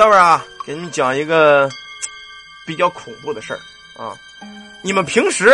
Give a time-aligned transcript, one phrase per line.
[0.00, 1.68] 下边啊，给你们讲一个
[2.66, 3.60] 比较恐怖的事儿
[4.02, 4.16] 啊。
[4.80, 5.52] 你们平时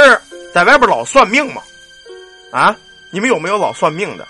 [0.54, 1.60] 在外边老算命吗？
[2.52, 2.76] 啊，
[3.10, 4.24] 你们有没有老算命的？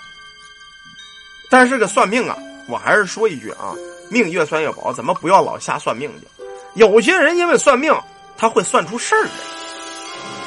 [1.51, 2.35] 但是个算命啊，
[2.67, 3.75] 我还是说一句啊，
[4.09, 6.27] 命越算越薄，咱们不要老瞎算命去。
[6.73, 7.95] 有些人因为算命，
[8.35, 9.29] 他会算出事儿来。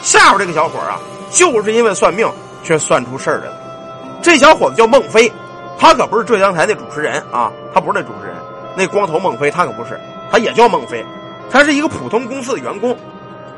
[0.03, 0.99] 下边这个小伙啊，
[1.31, 2.29] 就是因为算命
[2.65, 4.21] 却算出事儿来了。
[4.21, 5.33] 这小伙子叫孟非，
[5.79, 8.35] 他可不是浙江台的主持人啊，他不是那主持人，
[8.77, 9.99] 那光头孟非他可不是，
[10.31, 11.05] 他也叫孟非，
[11.51, 12.97] 他是一个普通公司的员工。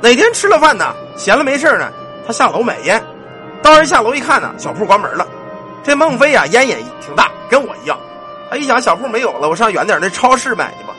[0.00, 1.90] 哪天吃了饭呢，闲了没事呢，
[2.26, 3.02] 他下楼买烟。
[3.62, 5.26] 当时下楼一看呢，小铺关门了。
[5.84, 7.96] 这孟非呀，烟瘾挺大，跟我一样。
[8.50, 10.94] 他一想，小铺没有了，我上远点那超市买去吧。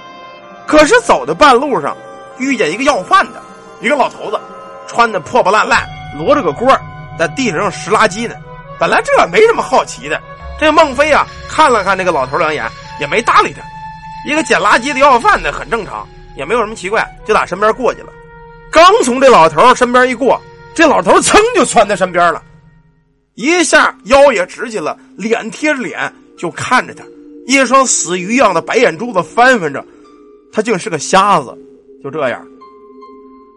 [0.66, 1.96] 可是走到半路上，
[2.38, 3.42] 遇见一个要饭的，
[3.82, 4.40] 一个老头子，
[4.88, 5.88] 穿的破破烂烂，
[6.18, 6.78] 摞着个锅，
[7.20, 8.36] 在地上拾垃圾呢。
[8.80, 10.20] 本来这没什么好奇的，
[10.60, 12.66] 这孟非啊，看了看这个老头两眼，
[13.00, 13.62] 也没搭理他。
[14.26, 18.08] 一个捡垃圾的要饭的，很正常，也没有什么奇怪，就打身边过去了。
[18.72, 20.42] 刚从这老头身边一过，
[20.74, 22.42] 这老头噌就窜他身边了。
[23.36, 27.04] 一下腰也直起了，脸贴着脸就看着他，
[27.48, 29.84] 一双死鱼一样的白眼珠子翻翻着，
[30.52, 31.58] 他竟是个瞎子。
[32.04, 32.46] 就这样，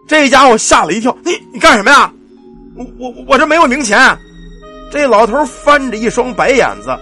[0.07, 1.15] 这家伙吓了一跳。
[1.23, 2.11] 你你干什么呀？
[2.75, 4.17] 我我我这没有零钱。
[4.89, 6.97] 这老头翻着一双白眼子，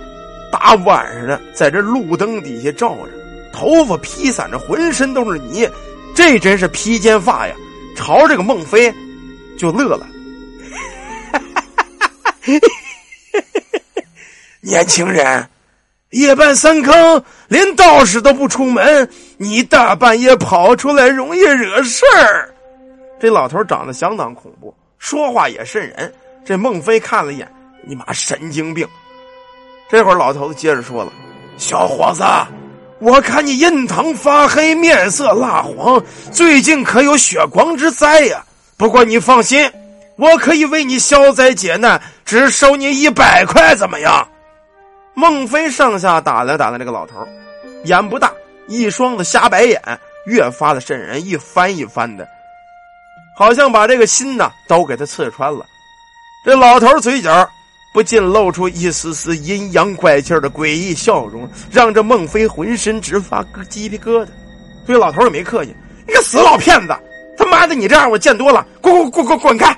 [0.52, 3.12] 大晚上的在这路灯底下照着，
[3.56, 5.66] 头发披散着，浑身都是泥，
[6.14, 7.56] 这真是披肩发呀！
[7.96, 8.94] 朝这个孟非
[9.58, 10.06] 就乐了。
[14.60, 15.50] 年轻人，
[16.10, 22.54] 夜半三更，连道士都不出门，你大半夜跑出来，容易惹事儿。
[23.22, 26.14] 这老头长得相当恐怖，说话也瘆人。
[26.44, 27.50] 这孟非看了一眼，
[27.88, 28.86] 你妈神经病！
[29.90, 31.14] 这会儿老头子接着说了
[31.58, 32.22] ：“小伙子，
[33.00, 38.44] 我看你印堂发黑，面色蜡黄，最近可有血光之灾呀？
[38.78, 39.72] 不过你放心。”
[40.18, 44.26] 我可以为你消灾解难，只收你一百块，怎么样？
[45.14, 47.16] 孟非上下打量打量这个老头，
[47.84, 48.32] 眼不大，
[48.70, 49.82] 一双子瞎白眼，
[50.26, 52.26] 越发的渗人，一翻一翻的，
[53.38, 55.66] 好像把这个心呐都给他刺穿了。
[56.46, 57.50] 这老头嘴角
[57.96, 64.28] 不禁露出一丝丝阴阳怪气的诡异笑容，让这孟非浑身直发鸡皮疙瘩。
[64.86, 65.74] 对老头也没客气，
[66.06, 66.94] 你个死老骗子！
[67.38, 69.78] 他妈的，你这样我见多了，滚滚滚滚滚开！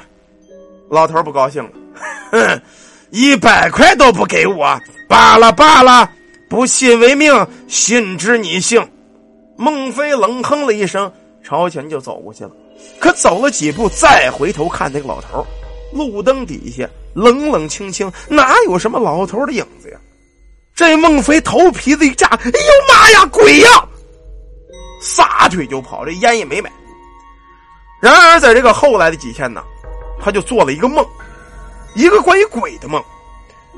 [0.90, 1.70] 老头不高兴了，
[2.32, 2.62] 哼，
[3.12, 4.76] 一百块都不给我，
[5.08, 6.10] 罢了罢了，
[6.50, 7.32] 不信为命，
[7.68, 8.84] 信之你幸。
[9.58, 11.12] 孟非冷哼了一声，
[11.44, 12.52] 朝前就走过去了。
[13.00, 15.46] 可走了几步，再回头看那个老头，
[15.94, 19.98] 路灯底下冷冷清清，哪有什么老头的影子呀？
[20.76, 22.52] 这孟非头皮子一炸，哎呦
[22.88, 23.70] 妈呀，鬼呀！
[25.02, 26.72] 撒腿就跑，这烟也没买。
[28.00, 29.64] 然而，在这个后来的几天呢？
[30.20, 31.04] 他就做了一个梦，
[31.96, 33.04] 一个关于鬼的梦。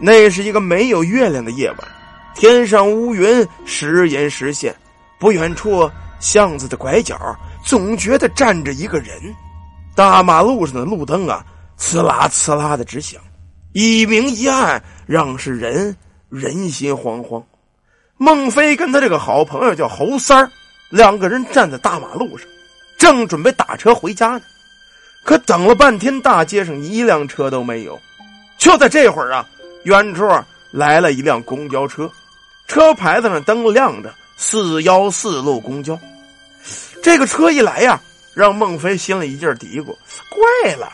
[0.02, 1.80] 那是一个没有月亮的夜晚，
[2.36, 4.76] 天上乌云时隐时现，
[5.18, 5.90] 不远处
[6.20, 7.18] 巷子的拐角
[7.64, 9.34] 总觉得站着一个人。
[9.96, 11.46] 大马路上的路灯啊，
[11.78, 13.22] 呲啦呲啦的直响，
[13.72, 15.96] 一明一暗，让是人
[16.30, 17.44] 人心惶惶。
[18.18, 20.52] 孟非跟他这个好朋友叫侯三儿，
[20.90, 22.48] 两个人站在大马路上，
[22.98, 24.42] 正准备打车回家呢。
[25.24, 28.00] 可等了半天，大街上一辆车都没有。
[28.58, 29.48] 就在这会儿啊，
[29.84, 30.28] 远处
[30.72, 32.12] 来了一辆公交车，
[32.68, 35.98] 车牌子上灯亮着“四幺四路公交”。
[37.04, 38.02] 这个车一来呀，
[38.34, 39.96] 让孟非心里一劲嘀咕：
[40.28, 40.92] 怪了，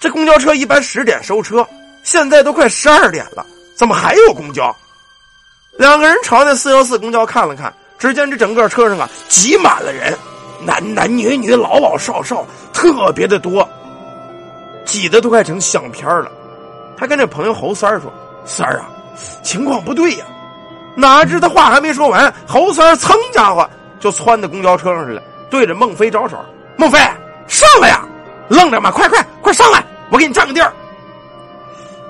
[0.00, 1.66] 这公交车一般十点收车，
[2.02, 3.44] 现在都快十二点了，
[3.74, 4.74] 怎么还有公交？
[5.78, 10.16] 两个人朝那四幺四公交看了看，只见这整个车上啊挤满了人。
[10.62, 13.66] 男男女女、老老少少，特别的多，
[14.84, 16.30] 挤得都快成相片了。
[16.98, 18.12] 他跟这朋友侯三儿说
[18.44, 18.90] ：“三儿啊，
[19.42, 20.26] 情况不对呀！”
[20.94, 23.66] 哪知他话还没说完，侯三儿噌家伙
[23.98, 26.36] 就窜到公交车上去了，对着孟非招手
[26.76, 26.98] ：“孟非，
[27.46, 28.04] 上来呀！
[28.48, 28.90] 愣着吗？
[28.90, 30.70] 快快快上来，我给你占个地儿。”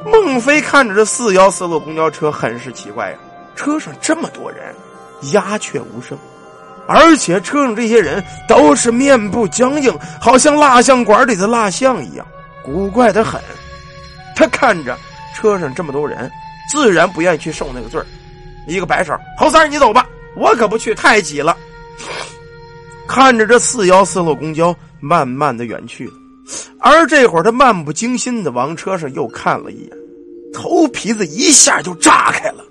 [0.05, 3.19] 孟非看着这四幺四路公交车，很是奇怪呀，
[3.55, 4.75] 车上这么多人，
[5.33, 6.17] 鸦雀无声。
[6.87, 12.27] 而且车上这些人都是面部僵硬，好像蜡像馆里的蜡像一样，
[12.65, 13.41] 古怪的很。
[14.35, 14.99] 他看着
[15.35, 16.31] 车上这么多人，
[16.71, 18.03] 自然不愿意去受那个罪
[18.67, 21.57] 一个摆手，侯三，你走吧，我可不去，太挤了。
[23.07, 26.13] 看着这四幺四路公交慢慢的远去了，
[26.79, 29.91] 而这会儿他漫不经心的往车上又看了一眼，
[30.53, 32.65] 头皮子一下就炸开了。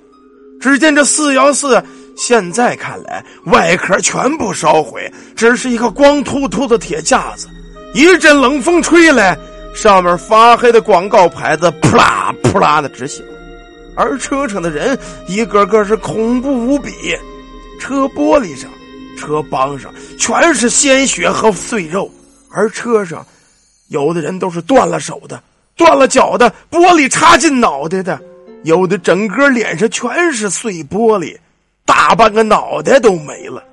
[0.60, 1.82] 只见这四幺四。
[2.22, 7.48] 现在看来，外壳全部烧毁，只是一个光秃秃的铁架子。
[7.94, 9.40] 一阵冷风吹来，
[9.74, 13.26] 上面发黑的广告牌子扑啦扑啦的直响，
[13.96, 15.00] 而车上的人
[15.30, 16.92] 一个个是恐怖无比。
[17.80, 18.70] 车玻璃上、
[19.18, 22.12] 车帮上全是鲜血和碎肉，
[22.50, 23.26] 而车上
[23.90, 25.40] 有的人都是断了手的、
[25.76, 28.20] 断了脚的，玻璃插进脑袋的，
[28.64, 31.38] 有的整个脸上全是碎玻璃。
[31.86, 33.64] 大半个脑袋都没了，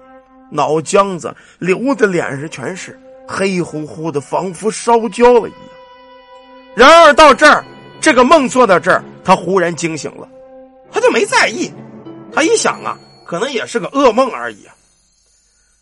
[0.50, 2.98] 脑浆子流的脸上全是
[3.28, 5.60] 黑乎乎的，仿佛烧焦了一样。
[6.74, 7.62] 然而到这儿，
[8.00, 10.26] 这个梦做到这儿，他忽然惊醒了，
[10.90, 11.70] 他就没在意。
[12.34, 12.96] 他一想啊，
[13.26, 14.74] 可能也是个噩梦而已啊。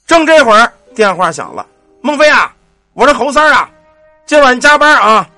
[0.06, 1.64] 正这会儿，电话响了，
[2.00, 2.52] 孟非啊，
[2.94, 3.70] 我是侯三啊，
[4.26, 5.28] 今晚加班啊。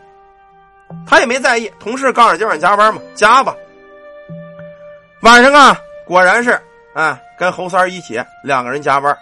[1.07, 3.55] 他也没在意，同事告诉今晚加班嘛，加吧。
[5.23, 6.59] 晚上啊，果然是。
[6.95, 9.15] 哎，跟侯三一起，两个人加班，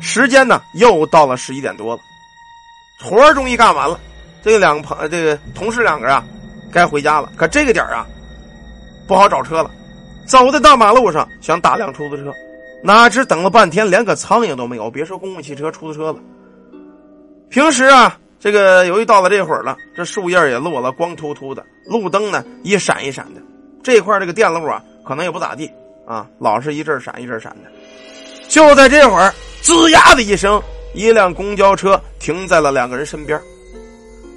[0.00, 2.02] 时间呢又到了十一点多了，
[3.02, 3.98] 活终于干完了。
[4.44, 6.22] 这两个朋，这个同事两个啊，
[6.70, 7.32] 该回家了。
[7.36, 8.06] 可这个点啊，
[9.08, 9.70] 不好找车了。
[10.26, 12.32] 走在大马路上，想打辆出租车，
[12.82, 14.90] 哪知等了半天，连个苍蝇都没有。
[14.90, 16.18] 别说公共汽车、出租车了，
[17.48, 23.40] 平时啊，这个由于到了这会儿了，这树叶也落了，光秃秃的，路灯呢一闪一闪的。
[23.82, 25.66] 这块这个电路啊，可能也不咋地。
[26.06, 27.70] 啊，老是一阵闪一阵闪的。
[28.46, 29.32] 就在这会儿，
[29.62, 30.62] 吱呀的一声，
[30.92, 33.40] 一辆公交车停在了两个人身边。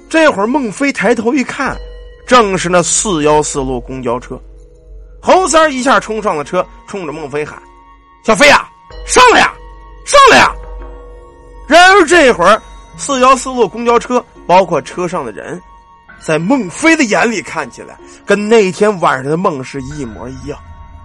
[0.08, 1.76] 这会儿，孟非抬头一看，
[2.26, 4.40] 正是那四幺四路公交车。
[5.20, 7.62] 侯三一下冲上了车，冲着孟非喊
[8.24, 8.66] ：“小飞呀，
[9.06, 9.52] 上来呀，
[10.06, 10.50] 上来呀！”
[11.68, 12.62] 然而这会儿，
[12.98, 15.60] 四幺四路公交车，包括车上的人，
[16.20, 17.96] 在孟非的眼里看起来，
[18.26, 20.58] 跟那天晚上的梦是一模一样。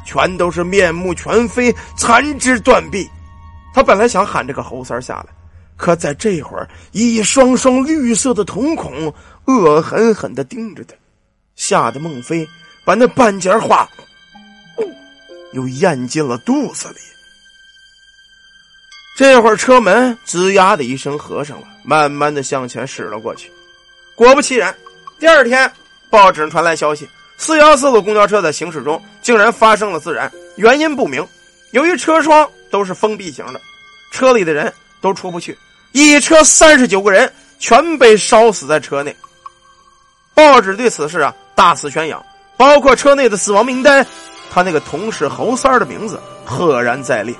[0.06, 3.10] 全都是面目全非、残肢断臂。
[3.74, 5.28] 他本来想喊这个猴三下来，
[5.78, 9.14] 可在这会儿，一双双绿色的瞳孔
[9.46, 10.94] 恶狠狠的盯着他，
[11.56, 12.46] 吓得孟非
[12.84, 13.88] 把那半截话
[15.54, 16.96] 又咽进了肚子里。
[19.16, 23.52] 这会儿车门吱呀的一声合上了，慢慢的向前驶了过去。
[24.16, 24.76] 果不其然，
[25.20, 25.72] 第二天
[26.10, 27.08] 报纸传来消息。
[27.36, 31.28] 四幺四路公交车在行驶中竟然发生了自燃，原因不明。
[31.72, 33.60] 由于车窗都是封闭型的，
[34.12, 34.72] 车里的人
[35.02, 35.58] 都出不去，
[35.92, 39.14] 一车三十九个人全被烧死在车内。
[40.34, 42.24] 报纸对此事啊大肆宣扬，
[42.56, 44.06] 包括车内的死亡名单，
[44.52, 47.36] 他那个同事侯三的名字赫然在列。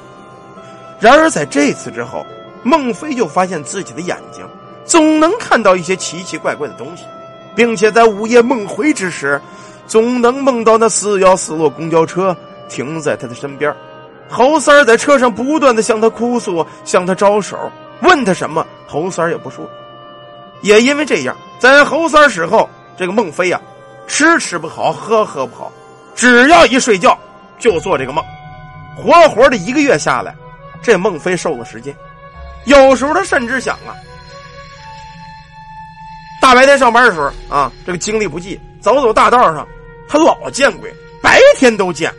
[1.00, 2.26] 然而在这次之后，
[2.64, 4.44] 孟非就发现自己的眼睛
[4.86, 7.04] 总能看到一些奇奇怪怪的东西，
[7.56, 9.40] 并且在午夜梦回之时。
[9.86, 12.36] 总能梦到那四幺四路公交车
[12.70, 13.76] 停在他的身边，
[14.30, 17.70] 侯三儿在车上不断的向他哭诉，向他招手，
[18.02, 19.70] 问他什么，侯三儿也不说。
[20.62, 22.68] 也因为这样，在侯三儿死后，
[22.98, 23.60] 这个孟非呀，
[24.08, 25.70] 吃吃不好，喝喝不好，
[26.16, 27.20] 只要一睡觉
[27.60, 28.24] 就做这个梦，
[28.96, 30.34] 活活的一个月下来，
[30.82, 31.94] 这孟非瘦了十斤。
[32.66, 33.96] 有时候他甚至想啊，
[36.42, 38.60] 大白天上班的时候啊，这个精力不济。
[38.82, 39.66] 走走大道上，
[40.10, 42.14] 他老见鬼，白天都见。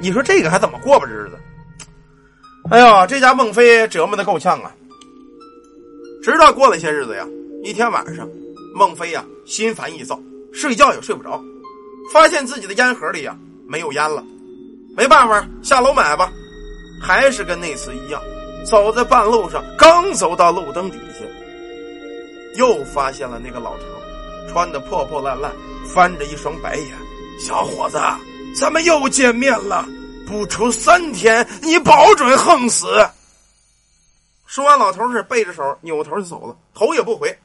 [0.00, 1.38] 你说这个还怎么过吧日子？
[2.70, 4.72] 哎呦，这家孟非折磨的够呛啊！
[6.22, 7.26] 直到过了些日子呀，
[7.62, 8.26] 一天晚上，
[8.74, 10.18] 孟非呀心烦意躁，
[10.50, 11.38] 睡觉也睡不着，
[12.10, 13.36] 发现自己的烟盒里呀
[13.68, 14.24] 没有烟了，
[14.96, 16.32] 没办法，下楼买吧。
[17.02, 18.22] 还是跟那次一样，
[18.64, 21.24] 走在半路上，刚走到路灯底下，
[22.54, 23.84] 又发现了那个老头，
[24.52, 25.52] 穿的破破烂烂。
[25.84, 26.88] 翻着一双白眼，
[27.40, 27.98] 小伙子，
[28.58, 29.84] 咱们又见面了。
[30.26, 32.86] 不出三天，你保准横死。
[34.46, 37.36] 说完，老头是背着手扭头就走了，头也不回。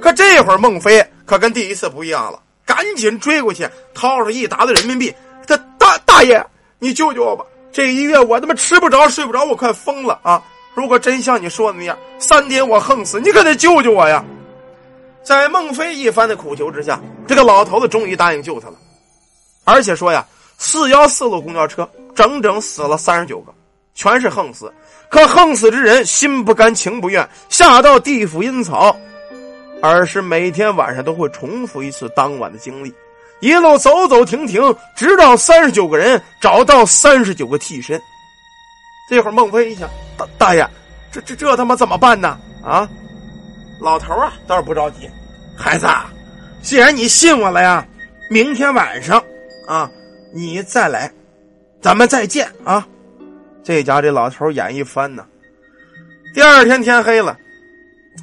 [0.00, 5.12] 可这会儿，孟非可跟第一次不一样了，赶紧追过去，掏出一沓子人民币。
[5.46, 6.44] 他大大爷，
[6.78, 7.44] 你救救我吧！
[7.72, 10.42] 这一月我他妈吃不着睡不着，我快疯了啊！
[10.78, 14.24] 如果真像你说的那样，三天我横死，你可得救救我呀！
[15.24, 18.76] 在孟非一番的苦求之下，这个老头子终于答应救他了，
[19.64, 20.24] 而且说呀，
[20.56, 23.52] 四幺四路公交车整整死了三十九个，
[23.92, 24.72] 全是横死。
[25.08, 28.96] 可横死之人心不甘情不愿，下到地府阴曹，
[29.82, 32.94] 而是每天晚上都会重复一次当晚的经历，
[33.40, 34.62] 一路走走停停，
[34.96, 38.00] 直到三十九个人找到三十九个替身。
[39.08, 39.88] 这会儿孟非一想，
[40.18, 40.68] 大大爷，
[41.10, 42.38] 这这这他妈怎么办呢？
[42.62, 42.86] 啊，
[43.80, 45.08] 老头啊倒是不着急。
[45.56, 45.86] 孩子，
[46.60, 47.86] 既然你信我了呀，
[48.28, 49.22] 明天晚上，
[49.66, 49.90] 啊，
[50.34, 51.10] 你再来，
[51.80, 52.86] 咱们再见啊。
[53.64, 55.24] 这家这老头眼一翻呢。
[56.34, 57.36] 第二天天黑了，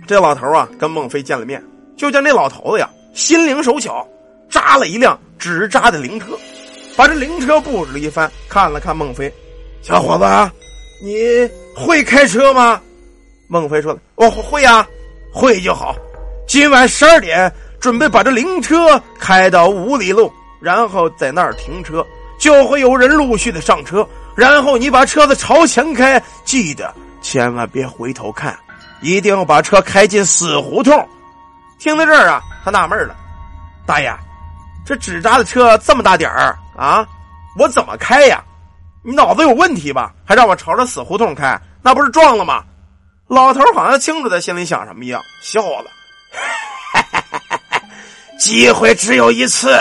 [0.06, 1.64] 这老头啊跟孟非见了面，
[1.98, 4.08] 就见这老头子呀心灵手巧，
[4.50, 6.38] 扎了一辆纸扎的灵车，
[6.96, 9.34] 把这灵车布置了一番，看了看孟非，
[9.82, 10.52] 小伙子啊，
[11.02, 11.18] 你
[11.76, 12.82] 会开车吗？
[13.48, 14.88] 孟非说了：“我会呀，
[15.32, 15.96] 会就好。
[16.48, 22.06] 今晚十二点准备把这灵车开到五里路，然后在那儿停车，
[22.40, 24.08] 就会有人陆续的上车。
[24.36, 28.58] 然后你把车子朝前开，记得千万别回头看，
[29.02, 31.08] 一定要把车开进死胡同。”
[31.78, 33.16] 听到这儿啊，他纳闷了
[33.86, 34.12] ：“大爷，
[34.86, 37.06] 这纸扎的车这么大点儿啊，
[37.60, 38.44] 我怎么开呀？
[39.06, 40.12] 你脑子有问题吧？
[40.26, 42.64] 还让我朝着死胡同开，那不是撞了吗？”
[43.30, 45.92] 老头好像清楚他心里想什么一样，笑了。
[48.40, 49.80] 机会只有一次，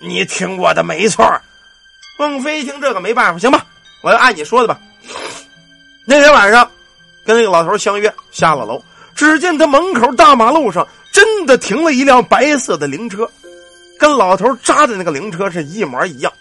[0.00, 1.26] 你听我的没错。
[2.18, 3.64] 孟非一听这个没办法，行吧，
[4.02, 4.78] 我就按你说的吧。
[6.06, 6.70] 那天晚上，
[7.24, 8.82] 跟那个老头相约下了楼，
[9.14, 13.30] 只见他门口大马路上真的停了一辆白色的灵车，
[13.98, 16.32] 跟老头扎的那个灵车是一模一样。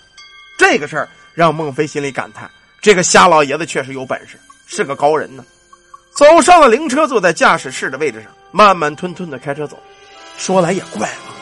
[0.58, 2.50] 这个事儿让孟非心里感叹：
[2.82, 5.46] 这个瞎老爷子确实有本事，是个高人呢。
[6.10, 9.78] 走上了灵车，坐在驾驶室的位置上，慢慢吞吞的开车走。
[10.36, 11.36] 说来也怪了，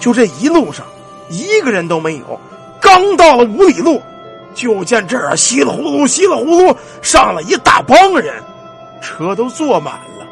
[0.00, 0.84] 就这一路上
[1.30, 2.40] 一个人都没有。
[2.80, 4.02] 刚到了五里路，
[4.56, 8.42] 就见这儿稀里呼噜、稀里呼噜上了一大帮人，
[9.00, 10.26] 车都坐满了。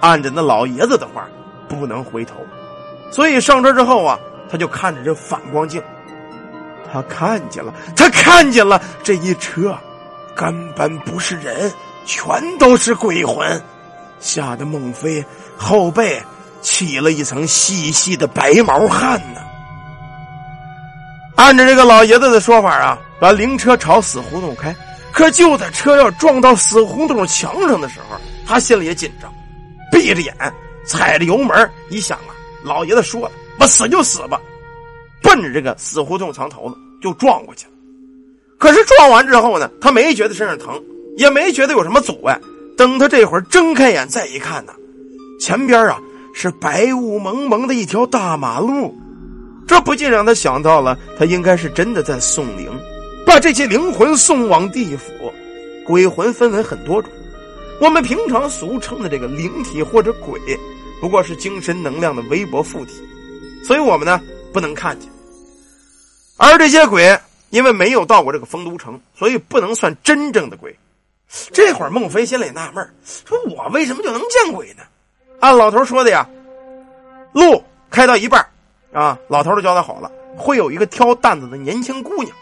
[0.00, 1.26] 按着那老爷子的话，
[1.68, 2.36] 不能回头，
[3.10, 4.16] 所以上车之后啊，
[4.48, 5.82] 他就看着这反光镜，
[6.92, 9.76] 他看见了，他看见了这一车
[10.34, 11.72] 根本不是人。
[12.04, 13.62] 全都是鬼魂，
[14.18, 15.24] 吓得孟非
[15.56, 16.20] 后背
[16.60, 19.40] 起了一层细细的白毛汗呢。
[21.36, 24.74] 按照这个老爷子的说法啊，把灵车朝死胡同开。
[25.12, 29.32] 可就在车要撞到死胡同墙上的时候，他心里也紧张，
[29.92, 30.34] 闭着眼
[30.84, 31.70] 踩着油门。
[31.88, 32.34] 一想啊，
[32.64, 33.30] 老爷子说了，
[33.60, 34.40] 我死就死吧，
[35.22, 37.72] 奔着这个死胡同墙头子就撞过去了。
[38.58, 40.82] 可是撞完之后呢，他没觉得身上疼。
[41.18, 42.40] 也没觉得有什么阻碍。
[42.74, 44.72] 等他这会儿睁开眼再一看呢，
[45.38, 46.00] 前边啊
[46.32, 48.96] 是白雾蒙蒙的一条大马路，
[49.68, 52.66] 这不禁让他想到了，他应该是真的在送灵，
[53.26, 55.12] 把这些灵魂送往地府。
[55.84, 57.12] 鬼魂分为很多种，
[57.78, 60.40] 我们平常俗称的这个灵体或者鬼，
[60.98, 62.94] 不过是精神能量的微薄附体，
[63.62, 64.18] 所以我们呢
[64.52, 65.10] 不能看见。
[66.36, 67.18] 而这些鬼
[67.50, 70.76] 因为没有到过这个丰都城，所以不能算真正的鬼。
[71.52, 74.82] 这会儿，孟非心里纳闷说：“我为什么就能见鬼呢？”
[75.40, 76.28] 按老头说的呀，
[77.32, 78.46] 路开到一半
[78.92, 82.36] 啊，老头都交代好了，会有一个挑担子的年轻姑娘，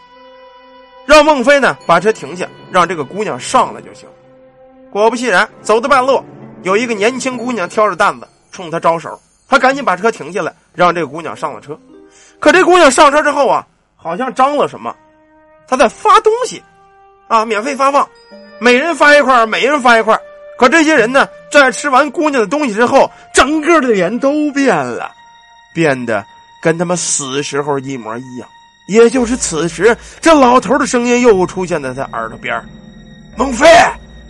[1.05, 4.07] 让孟非呢把车停下，让这个姑娘上来就行。
[4.91, 6.21] 果不其然，走到半路，
[6.63, 11.79] 有一个年轻姑娘挑着担子冲他招手，他赶紧把车停下来，让这个姑娘上了车。
[12.41, 14.93] 可这姑娘上车之后啊，好像张了什么，
[15.67, 16.61] 她在发东西，
[17.27, 18.05] 啊，免费发放。
[18.59, 20.19] 每人发一块，每人发一块。
[20.57, 25.11] 可这些人呢，在吃完姑娘的东西之后，整个的脸都变了，
[25.73, 26.25] 变得
[26.63, 28.49] 跟他们死时候一模一样。
[28.87, 32.59] 也就是此时，这老头的声音又出现在他耳朵边
[33.37, 33.65] 孟非，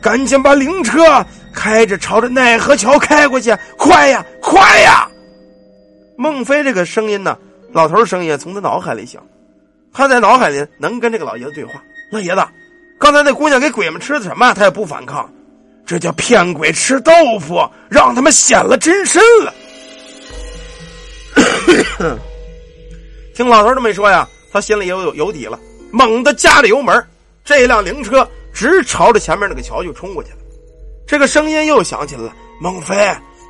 [0.02, 5.08] 赶紧把灵车开着，朝着奈何桥开过去，快呀，快呀！”
[6.18, 7.38] 孟非这个声音呢，
[7.72, 9.26] 老头声音从他脑海里响，
[9.94, 11.82] 他在脑海里能跟这个老爷子对话。
[12.12, 12.44] 老爷子。
[13.00, 14.54] 刚才那姑娘给鬼们吃的什么？
[14.54, 15.28] 他也不反抗，
[15.88, 19.54] 这叫骗鬼吃豆腐，让他们显了真身了。
[23.34, 25.60] 听老头这么一说呀，他心里有有有底了，
[25.92, 27.04] 猛地加着油门，
[27.44, 30.38] 这辆灵车直朝着前面那个桥就冲过去了。
[31.08, 32.96] 这个声音又响起来了：“孟非，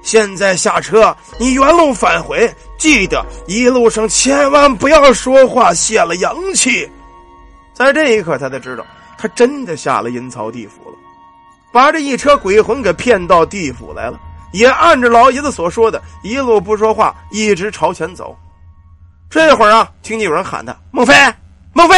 [0.02, 6.90] 现在下车，你原路返回，记得一路上千万不要说话，泄了阳气。”
[7.74, 8.86] 在这一刻，他才知道。
[9.18, 10.98] 他真的下了阴曹地府了，
[11.72, 14.20] 把这一车鬼魂给骗到地府来了，
[14.52, 18.36] 也按着老爷子所说的，一路不说话，一直朝前走。
[19.30, 21.14] 这会儿啊，听见有人喊他：“孟非，
[21.72, 21.96] 孟非！”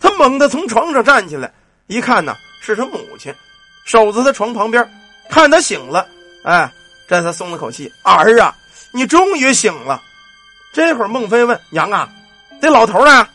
[0.00, 1.52] 他猛地从床上站起来，
[1.86, 3.32] 一看呢，是他母亲，
[3.84, 4.84] 守在他床旁边，
[5.30, 6.04] 看他醒了，
[6.42, 6.68] 哎，
[7.08, 8.54] 这才松了口气：“儿啊，
[8.90, 10.02] 你终于醒了。”
[10.72, 12.08] 这会儿，孟非问：“娘啊，
[12.60, 13.26] 那老头呢？”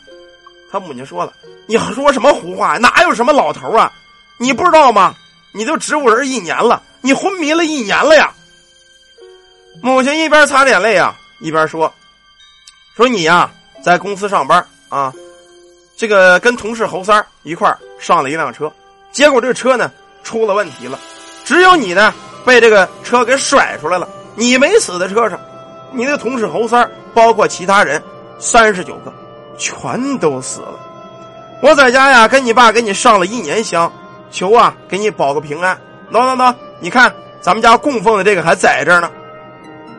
[0.70, 1.32] 他母亲说了
[1.66, 2.78] ：“你说什么胡话？
[2.78, 3.92] 哪有什么老头啊？
[4.38, 5.14] 你不知道吗？
[5.52, 8.32] 你就植物人一年了，你昏迷了一年了呀！”
[9.82, 11.92] 母亲一边擦眼泪啊，一边说
[12.96, 13.50] ：“说你呀，
[13.82, 15.12] 在公司上班啊，
[15.96, 18.72] 这个跟同事侯三一块上了一辆车，
[19.10, 19.90] 结果这车呢
[20.22, 20.98] 出了问题了，
[21.44, 25.38] 只有你呢被这个车给甩出来了，你没死在车上，
[25.92, 28.02] 你的同事侯三包括其他人
[28.38, 29.12] 三十九个，
[29.56, 30.74] 全都死了。
[31.60, 33.92] 我在家呀，跟你爸给你上了一年香，
[34.30, 35.78] 求啊给你保个平安。
[36.10, 39.10] 喏喏喏，你看咱们家供奉的这个还在这儿呢。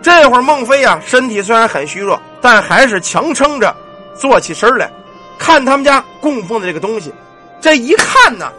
[0.01, 3.73] 这会儿孟非呀，身体虽然很虚弱，但还是强撑着
[4.13, 4.91] 坐起身来，
[5.39, 7.13] 看他们家供奉的这个东西。
[7.61, 8.51] 这一看呢，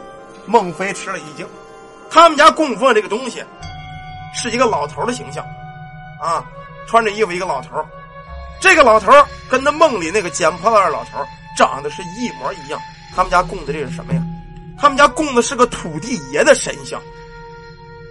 [0.46, 1.46] 孟非吃了一惊，
[2.08, 3.44] 他们家供奉这个东西
[4.34, 5.44] 是一个老头的形象，
[6.20, 6.44] 啊，
[6.86, 7.82] 穿着衣服一个老头
[8.60, 9.10] 这个老头
[9.48, 11.18] 跟那梦里那个捡破烂的老头
[11.56, 12.80] 长得是一模一样。
[13.14, 14.20] 他们家供的这是什么呀？
[14.78, 17.00] 他们家供的是个土地爷的神像。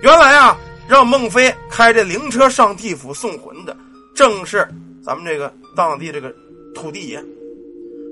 [0.02, 0.58] 原来啊。
[0.86, 3.76] 让孟非开着灵车上地府送魂的，
[4.14, 4.68] 正是
[5.02, 6.32] 咱们这个当地这个
[6.76, 7.24] 土地爷。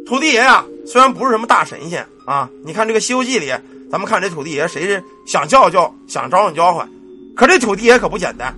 [0.05, 3.47] 土地爷啊，虽然不是什么大神仙啊，你看这个《西游记》里，
[3.91, 6.89] 咱们看这土地爷，谁是想叫叫，想招呼叫唤，
[7.35, 8.53] 可这土地爷可不简单。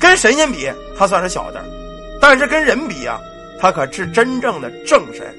[0.00, 1.64] 跟神仙比，他算是小的，
[2.20, 3.18] 但是跟人比啊，
[3.60, 5.34] 他可是真正的正神。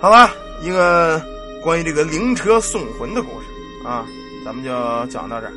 [0.00, 1.20] 好吧，一个
[1.62, 3.46] 关于这个灵车送魂的故事
[3.86, 4.06] 啊，
[4.44, 4.70] 咱们就
[5.06, 5.52] 讲到这儿。